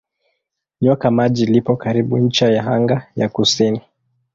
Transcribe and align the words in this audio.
Nyoka 0.81 1.11
Maji 1.11 1.45
lipo 1.45 1.75
karibu 1.75 2.17
ncha 2.19 2.49
ya 2.51 2.67
anga 2.67 3.07
ya 3.15 3.29
kusini. 3.29 3.81